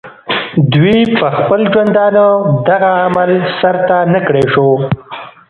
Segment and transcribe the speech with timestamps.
[0.71, 2.25] دوي پۀ خپل ژوندانۀ
[2.67, 4.69] دغه عمل سر ته نۀ کړے شو